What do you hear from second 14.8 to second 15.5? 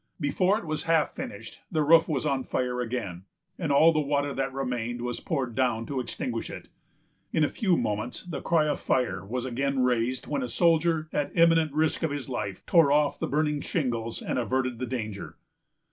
danger.